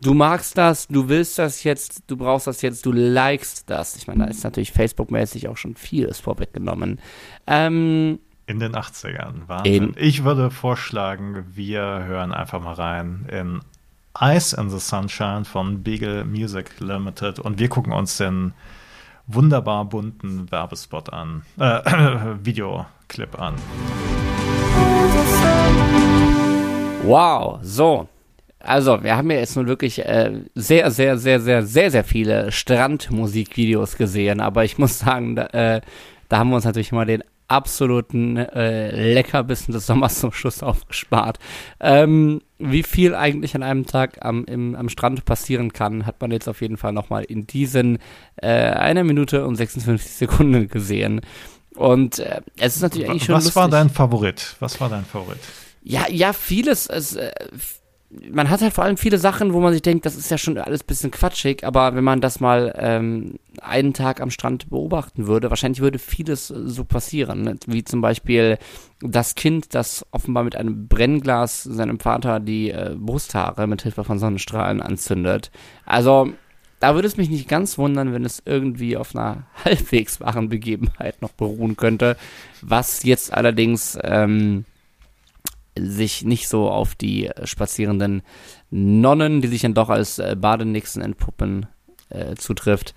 [0.00, 3.96] du magst das, du willst das jetzt, du brauchst das jetzt, du likest das.
[3.96, 7.00] Ich meine, da ist natürlich Facebook-mäßig auch schon vieles vorweggenommen.
[7.46, 9.94] Ähm, in den 80ern, Wahnsinn.
[9.94, 13.60] In ich würde vorschlagen, wir hören einfach mal rein in
[14.20, 18.52] Ice in the Sunshine von Beagle Music Limited und wir gucken uns den
[19.28, 21.80] wunderbar bunten Werbespot an, äh,
[22.42, 23.54] Videoclip an.
[27.04, 28.08] Wow, so.
[28.60, 32.52] Also, wir haben ja jetzt nun wirklich äh, sehr, sehr, sehr, sehr, sehr, sehr viele
[32.52, 35.80] Strandmusikvideos gesehen, aber ich muss sagen, da, äh,
[36.28, 41.38] da haben wir uns natürlich mal den absoluten äh, Leckerbissen des Sommers zum Schluss aufgespart.
[41.80, 46.30] Ähm, wie viel eigentlich an einem Tag am, im, am Strand passieren kann, hat man
[46.30, 47.98] jetzt auf jeden Fall nochmal in diesen
[48.36, 51.22] äh, einer Minute und 56 Sekunden gesehen.
[51.74, 53.34] Und äh, es ist natürlich eigentlich schon.
[53.34, 53.56] Was lustig.
[53.56, 54.56] war dein Favorit?
[54.60, 55.38] Was war dein Favorit?
[55.82, 56.86] Ja, ja, vieles.
[56.86, 57.32] Es, äh,
[58.10, 60.58] man hat halt vor allem viele Sachen, wo man sich denkt, das ist ja schon
[60.58, 65.50] alles bisschen quatschig, aber wenn man das mal ähm, einen Tag am Strand beobachten würde,
[65.50, 67.42] wahrscheinlich würde vieles äh, so passieren.
[67.42, 67.56] Ne?
[67.66, 68.58] Wie zum Beispiel
[69.00, 74.18] das Kind, das offenbar mit einem Brennglas seinem Vater die äh, Brusthaare mit Hilfe von
[74.18, 75.52] Sonnenstrahlen anzündet.
[75.86, 76.32] Also,
[76.80, 81.22] da würde es mich nicht ganz wundern, wenn es irgendwie auf einer halbwegs wahren Begebenheit
[81.22, 82.16] noch beruhen könnte.
[82.60, 84.64] Was jetzt allerdings ähm,
[85.78, 88.22] sich nicht so auf die spazierenden
[88.70, 91.66] Nonnen, die sich dann doch als äh, Badenixen entpuppen,
[92.08, 92.94] äh, zutrifft.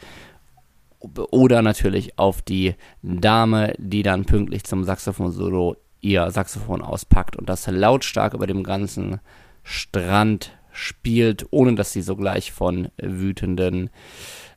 [1.31, 7.67] Oder natürlich auf die Dame, die dann pünktlich zum Saxophon-Solo ihr Saxophon auspackt und das
[7.67, 9.19] lautstark über dem ganzen
[9.63, 13.89] Strand spielt, ohne dass sie sogleich von wütenden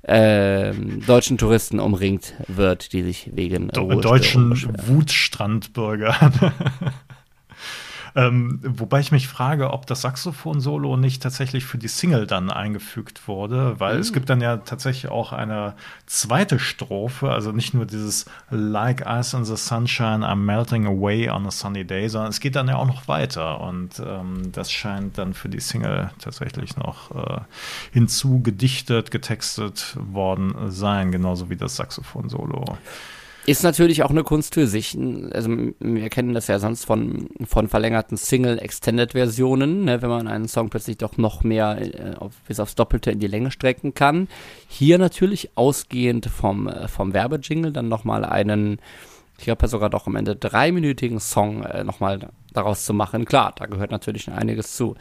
[0.02, 0.72] äh,
[1.06, 4.52] deutschen Touristen umringt wird, die sich wegen deutschen
[4.86, 6.32] Wutstrandbürgern
[8.16, 13.28] Ähm, wobei ich mich frage, ob das Saxophon-Solo nicht tatsächlich für die Single dann eingefügt
[13.28, 14.00] wurde, weil mhm.
[14.00, 15.74] es gibt dann ja tatsächlich auch eine
[16.06, 21.46] zweite Strophe, also nicht nur dieses Like Ice in the Sunshine, I'm melting away on
[21.46, 25.18] a sunny day, sondern es geht dann ja auch noch weiter und ähm, das scheint
[25.18, 27.40] dann für die Single tatsächlich noch äh,
[27.92, 32.78] hinzugedichtet, getextet worden sein, genauso wie das Saxophon-Solo.
[33.46, 34.98] Ist natürlich auch eine Kunst für sich.
[35.30, 40.68] Also wir kennen das ja sonst von, von verlängerten Single-Extended-Versionen, ne, wenn man einen Song
[40.68, 44.26] plötzlich doch noch mehr äh, auf, bis aufs Doppelte in die Länge strecken kann.
[44.66, 48.80] Hier natürlich ausgehend vom, äh, vom Werbejingle dann nochmal einen,
[49.38, 53.26] ich glaube sogar doch am Ende dreiminütigen Song äh, nochmal daraus zu machen.
[53.26, 54.96] Klar, da gehört natürlich einiges zu.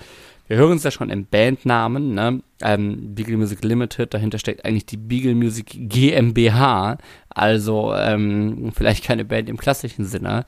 [0.47, 2.41] Wir hören es ja schon im Bandnamen, ne?
[2.61, 6.97] Ähm, Beagle Music Limited, dahinter steckt eigentlich die Beagle Music GmbH,
[7.29, 10.45] also ähm, vielleicht keine Band im klassischen Sinne.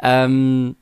[0.00, 0.76] Ähm,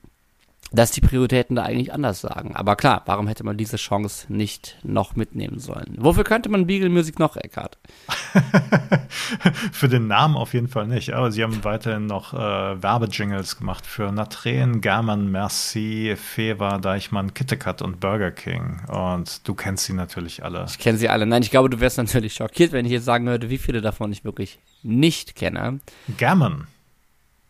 [0.73, 2.55] dass die Prioritäten da eigentlich anders sagen.
[2.55, 5.97] Aber klar, warum hätte man diese Chance nicht noch mitnehmen sollen?
[5.99, 7.79] Wofür könnte man Beagle Music noch, Eckhart?
[9.73, 13.87] für den Namen auf jeden Fall nicht, aber sie haben weiterhin noch äh, Werbejingles gemacht
[13.87, 18.81] für Natren, German, Merci, Fever, Deichmann, Kittekat und Burger King.
[18.89, 20.67] Und du kennst sie natürlich alle.
[20.69, 21.27] Ich kenne sie alle.
[21.27, 24.13] Nein, ich glaube, du wärst natürlich schockiert, wenn ich jetzt sagen würde, wie viele davon
[24.13, 25.81] ich wirklich nicht kenne.
[26.17, 26.67] German.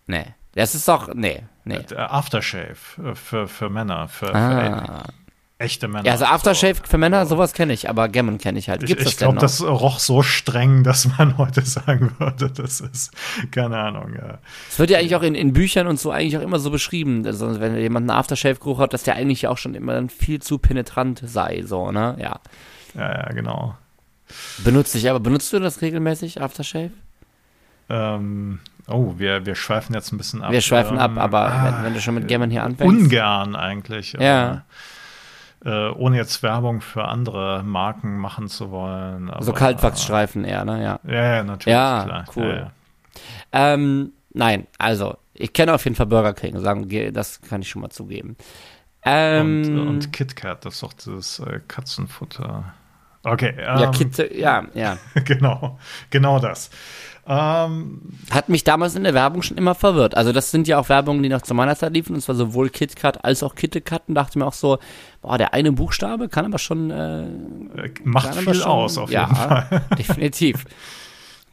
[0.07, 0.35] Nee.
[0.55, 1.77] Das ist doch, nee, nee.
[1.77, 5.05] Äh, Aftershave äh, für, für Männer, für, ah.
[5.05, 5.13] für
[5.61, 6.07] echte Männer.
[6.07, 8.85] Ja, also Aftershave für Männer, sowas kenne ich, aber Gammon kenne ich halt.
[8.85, 13.13] Gibt's ich ich glaube, das roch so streng, dass man heute sagen würde, das ist,
[13.51, 14.39] keine Ahnung, ja.
[14.69, 17.25] Es wird ja eigentlich auch in, in Büchern und so eigentlich auch immer so beschrieben,
[17.27, 21.23] also wenn jemand einen Aftershave-Geruch hat, dass der eigentlich auch schon immer viel zu penetrant
[21.25, 22.41] sei, so, ne, ja.
[22.95, 23.77] Ja, ja, genau.
[24.65, 26.93] Benutze ich, aber benutzt du das regelmäßig, Aftershave?
[27.91, 30.51] Ähm, Oh, wir, wir schweifen jetzt ein bisschen ab.
[30.51, 32.93] Wir schweifen ähm, ab, aber ah, wenn, wenn, du schon mit Gammon hier anfängst.
[32.93, 34.17] Ungern eigentlich.
[34.19, 34.65] Ja.
[35.65, 39.31] Äh, ohne jetzt Werbung für andere Marken machen zu wollen.
[39.31, 40.83] Aber, so Kaltwachsstreifen eher, ne?
[40.83, 41.73] Ja, ja, ja natürlich.
[41.73, 42.25] Ja, klar.
[42.35, 42.49] cool.
[42.49, 43.75] Ja, ja.
[43.75, 47.83] Ähm, nein, also, ich kenne auf jeden Fall Burger King, sagen, das kann ich schon
[47.83, 48.37] mal zugeben.
[49.05, 52.73] Ähm, und, und KitKat, das ist doch das äh, Katzenfutter.
[53.23, 53.55] Okay.
[53.59, 54.97] Ähm, ja, Kit, ja, ja.
[55.25, 55.79] genau,
[56.11, 56.71] genau das.
[57.27, 60.17] Ähm, Hat mich damals in der Werbung schon immer verwirrt.
[60.17, 62.71] Also das sind ja auch Werbungen, die noch zu meiner Zeit liefen, und zwar sowohl
[62.71, 64.03] KitKat als auch KitKat.
[64.09, 64.79] Und dachte mir auch so,
[65.23, 67.27] boah, der eine Buchstabe kann aber schon äh,
[68.05, 69.83] macht viel schon, aus auf ja, jeden Fall.
[69.99, 70.65] definitiv.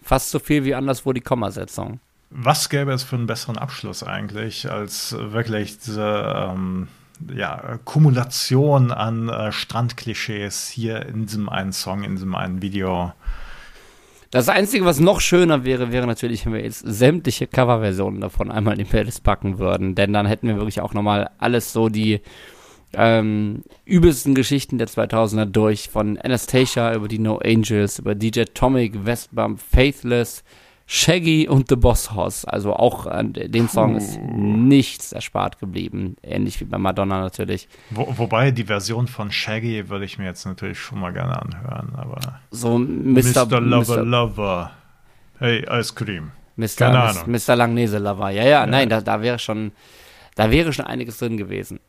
[0.02, 2.00] Fast so viel wie anderswo die Kommasetzung.
[2.30, 6.88] Was gäbe es für einen besseren Abschluss eigentlich, als wirklich diese ähm,
[7.34, 13.14] ja, Kumulation an äh, Strandklischees hier in diesem einen Song, in diesem einen Video?
[14.32, 18.74] Das Einzige, was noch schöner wäre, wäre natürlich, wenn wir jetzt sämtliche Coverversionen davon einmal
[18.74, 19.96] in die Playlist packen würden.
[19.96, 22.20] Denn dann hätten wir wirklich auch nochmal alles so die
[22.94, 25.90] ähm, übelsten Geschichten der 2000er durch.
[25.90, 30.44] Von Anastasia über die No Angels, über DJ Tomic, Westbump, Faithless,
[30.90, 32.46] Shaggy und The Boss Hoss.
[32.46, 33.98] Also auch an dem Song Puh.
[33.98, 36.16] ist nichts erspart geblieben.
[36.24, 37.68] Ähnlich wie bei Madonna natürlich.
[37.90, 41.94] Wo, wobei die Version von Shaggy würde ich mir jetzt natürlich schon mal gerne anhören.
[41.96, 43.46] Aber so Mr.
[43.46, 43.60] Mr.
[43.60, 44.06] Lover Mr.
[44.06, 44.72] Lover.
[45.40, 46.32] Hey, Ice Cream.
[46.56, 46.68] Mr.
[46.78, 47.24] Keine Ahnung.
[47.28, 47.56] Mr.
[47.58, 48.30] Langnese Lover.
[48.30, 49.74] Ja, ja, ja, nein, da, da wäre schon,
[50.36, 51.82] da wäre schon einiges drin gewesen.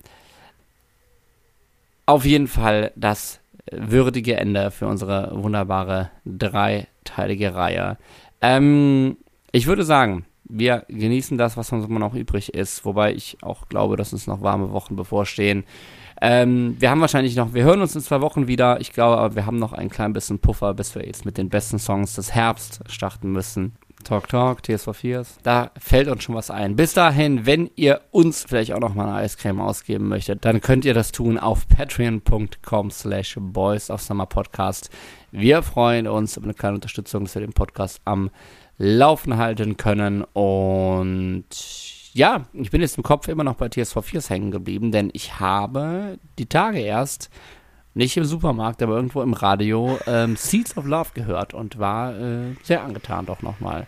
[2.04, 3.38] Auf jeden Fall das
[3.70, 7.96] würdige Ende für unsere wunderbare dreiteilige Reihe.
[8.40, 9.16] Ähm,
[9.52, 13.68] ich würde sagen, wir genießen das, was uns immer noch übrig ist, wobei ich auch
[13.68, 15.64] glaube, dass uns noch warme Wochen bevorstehen.
[16.20, 18.80] Ähm, wir haben wahrscheinlich noch, wir hören uns in zwei Wochen wieder.
[18.80, 21.48] Ich glaube, aber wir haben noch ein klein bisschen Puffer, bis wir jetzt mit den
[21.48, 23.76] besten Songs des Herbst starten müssen.
[24.08, 25.36] Talk Talk, for Fears.
[25.42, 26.76] Da fällt uns schon was ein.
[26.76, 30.86] Bis dahin, wenn ihr uns vielleicht auch noch mal eine Eiscreme ausgeben möchtet, dann könnt
[30.86, 34.88] ihr das tun auf patreon.com slash boys of summer podcast.
[35.30, 38.30] Wir freuen uns über eine kleine Unterstützung, dass wir den Podcast am
[38.78, 40.24] Laufen halten können.
[40.32, 41.44] Und
[42.14, 45.38] ja, ich bin jetzt im Kopf immer noch bei for Fears hängen geblieben, denn ich
[45.38, 47.28] habe die Tage erst
[47.92, 52.54] nicht im Supermarkt, aber irgendwo im Radio ähm, Seeds of Love gehört und war äh,
[52.62, 53.86] sehr angetan doch nochmal.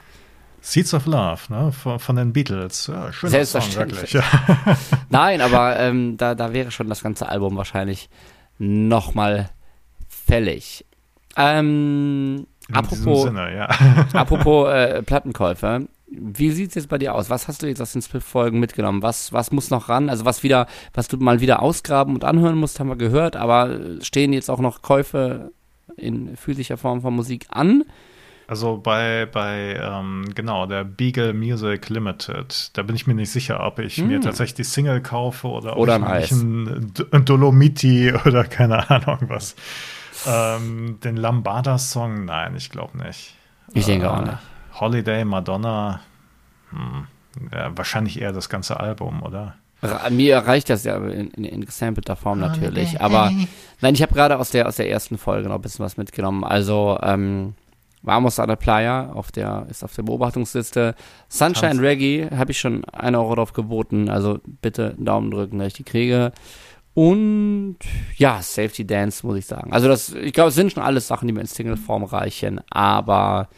[0.60, 1.72] Seeds of Love, ne?
[1.72, 2.86] Von, von den Beatles.
[2.86, 4.10] Ja, schön Selbstverständlich.
[4.10, 4.22] Song,
[5.08, 8.10] Nein, aber ähm, da, da wäre schon das ganze Album wahrscheinlich
[8.58, 9.50] nochmal
[10.08, 10.84] fällig.
[11.36, 13.68] Ähm, apropos, Sinne, ja.
[14.12, 17.30] apropos äh, Plattenkäufer, wie sieht es jetzt bei dir aus?
[17.30, 19.02] Was hast du jetzt aus den Split-Folgen mitgenommen?
[19.02, 20.10] Was, was muss noch ran?
[20.10, 23.78] Also was wieder, was du mal wieder ausgraben und anhören musst, haben wir gehört, aber
[24.02, 25.52] stehen jetzt auch noch Käufe
[25.96, 27.84] in physischer Form von Musik an?
[28.50, 33.64] Also bei, bei ähm, genau, der Beagle Music Limited, da bin ich mir nicht sicher,
[33.64, 34.08] ob ich hm.
[34.08, 39.18] mir tatsächlich die Single kaufe oder, oder ob ich ein, ein Dolomiti oder keine Ahnung
[39.28, 39.54] was.
[40.26, 43.36] Ähm, den Lambada-Song, nein, ich glaube nicht.
[43.72, 44.38] Ich denke äh, auch nicht.
[44.80, 46.00] Holiday, Madonna,
[46.70, 47.06] hm,
[47.52, 49.54] ja, wahrscheinlich eher das ganze Album, oder?
[50.10, 53.00] Mir reicht das ja in, in, in gesampelter Form natürlich.
[53.00, 53.30] Aber
[53.80, 56.42] nein, ich habe gerade aus der, aus der ersten Folge noch ein bisschen was mitgenommen.
[56.42, 57.54] Also, ähm,
[58.02, 60.94] Vamos a la Playa auf der, ist auf der Beobachtungsliste.
[61.28, 61.80] Sunshine Tanz.
[61.80, 64.08] Reggae habe ich schon einen Euro drauf geboten.
[64.08, 66.32] Also bitte einen Daumen drücken, dass ich die kriege.
[66.94, 67.76] Und
[68.16, 69.72] ja, Safety Dance, muss ich sagen.
[69.72, 73.48] Also, das, ich glaube, es sind schon alles Sachen, die mir in Single-Form reichen, aber.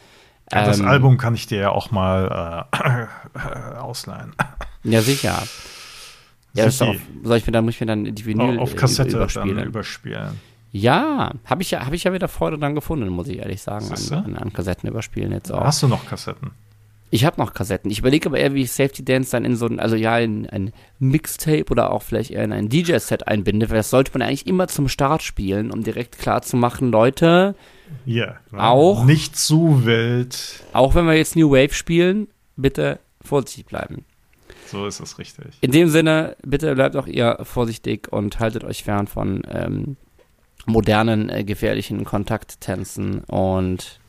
[0.51, 4.33] Ähm, das Album kann ich dir ja auch mal äh, ausleihen.
[4.83, 5.41] Ja, sicher.
[6.53, 9.65] Ja, auf, soll ich mir dann, muss ich mir dann die Vinyl auf Kassette überspielen.
[9.65, 10.39] Überspielen.
[10.75, 13.85] Ja, habe ich ja, habe ich ja wieder Freude dran gefunden, muss ich ehrlich sagen,
[13.91, 15.63] an, an, an, Kassetten überspielen jetzt auch.
[15.63, 16.49] Hast du noch Kassetten?
[17.11, 17.91] Ich habe noch Kassetten.
[17.91, 20.49] Ich überlege aber eher, wie ich Safety Dance dann in so ein, also ja, in
[20.49, 24.47] ein Mixtape oder auch vielleicht eher in ein DJ-Set einbinde, weil das sollte man eigentlich
[24.47, 27.53] immer zum Start spielen, um direkt klar zu machen, Leute.
[28.07, 29.05] Ja, yeah, auch.
[29.05, 30.63] Nicht zu wild.
[30.73, 34.05] Auch wenn wir jetzt New Wave spielen, bitte vorsichtig bleiben.
[34.71, 35.45] So ist es richtig.
[35.61, 39.97] In dem Sinne, bitte bleibt auch ihr vorsichtig und haltet euch fern von ähm,
[40.65, 43.99] modernen, äh, gefährlichen Kontakttänzen und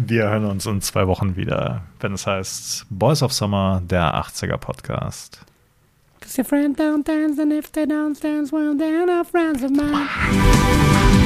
[0.00, 4.56] wir hören uns in zwei Wochen wieder, wenn es heißt Boys of Summer, der 80er
[4.56, 5.40] Podcast.
[6.20, 9.70] Cause your friend don't dance and if they don't dance, well, they're not friends of
[9.70, 11.17] mine.